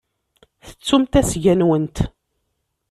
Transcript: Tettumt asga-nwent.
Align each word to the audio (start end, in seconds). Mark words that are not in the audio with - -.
Tettumt 0.65 1.13
asga-nwent. 1.19 1.97